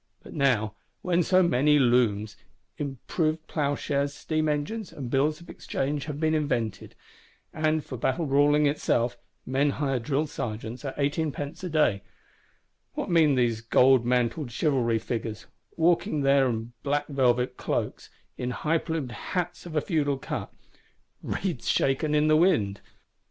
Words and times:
But 0.23 0.33
now, 0.33 0.73
when 1.03 1.21
so 1.21 1.43
many 1.43 1.77
Looms, 1.77 2.35
improved 2.79 3.45
Ploughshares, 3.45 4.15
Steam 4.15 4.49
Engines 4.49 4.91
and 4.91 5.11
Bills 5.11 5.39
of 5.39 5.47
Exchange 5.47 6.05
have 6.05 6.19
been 6.19 6.33
invented; 6.33 6.95
and, 7.53 7.85
for 7.85 7.99
battle 7.99 8.25
brawling 8.25 8.65
itself, 8.65 9.15
men 9.45 9.69
hire 9.69 9.99
Drill 9.99 10.25
Sergeants 10.25 10.83
at 10.83 10.97
eighteen 10.97 11.31
pence 11.31 11.63
a 11.63 11.69
day,—what 11.69 13.11
mean 13.11 13.35
these 13.35 13.61
goldmantled 13.61 14.49
Chivalry 14.49 14.97
Figures, 14.97 15.45
walking 15.77 16.21
there 16.21 16.49
"in 16.49 16.73
black 16.81 17.05
velvet 17.05 17.55
cloaks," 17.55 18.09
in 18.39 18.49
high 18.49 18.79
plumed 18.79 19.11
"hats 19.11 19.67
of 19.67 19.75
a 19.75 19.81
feudal 19.81 20.17
cut"? 20.17 20.51
Reeds 21.21 21.69
shaken 21.69 22.15
in 22.15 22.27
the 22.27 22.35
wind! 22.35 22.81